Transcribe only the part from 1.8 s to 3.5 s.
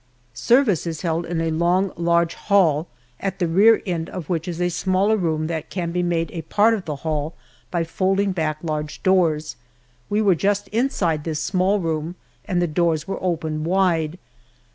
large hall, at the